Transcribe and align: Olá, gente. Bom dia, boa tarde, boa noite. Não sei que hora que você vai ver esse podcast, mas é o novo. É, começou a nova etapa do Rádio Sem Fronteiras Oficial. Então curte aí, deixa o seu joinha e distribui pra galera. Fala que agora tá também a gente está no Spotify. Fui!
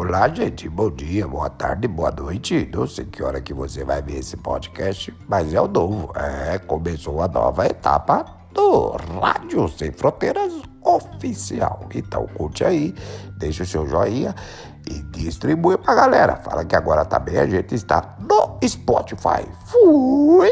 Olá, 0.00 0.26
gente. 0.28 0.66
Bom 0.66 0.90
dia, 0.90 1.28
boa 1.28 1.50
tarde, 1.50 1.86
boa 1.86 2.10
noite. 2.10 2.66
Não 2.72 2.86
sei 2.86 3.04
que 3.04 3.22
hora 3.22 3.38
que 3.38 3.52
você 3.52 3.84
vai 3.84 4.00
ver 4.00 4.20
esse 4.20 4.34
podcast, 4.34 5.14
mas 5.28 5.52
é 5.52 5.60
o 5.60 5.68
novo. 5.68 6.10
É, 6.16 6.58
começou 6.58 7.20
a 7.20 7.28
nova 7.28 7.66
etapa 7.66 8.24
do 8.50 8.96
Rádio 9.20 9.68
Sem 9.68 9.92
Fronteiras 9.92 10.54
Oficial. 10.82 11.86
Então 11.94 12.26
curte 12.28 12.64
aí, 12.64 12.94
deixa 13.36 13.62
o 13.62 13.66
seu 13.66 13.86
joinha 13.86 14.34
e 14.88 15.02
distribui 15.18 15.76
pra 15.76 15.94
galera. 15.94 16.36
Fala 16.36 16.64
que 16.64 16.74
agora 16.74 17.04
tá 17.04 17.20
também 17.20 17.36
a 17.36 17.46
gente 17.46 17.74
está 17.74 18.16
no 18.20 18.58
Spotify. 18.66 19.46
Fui! 19.66 20.50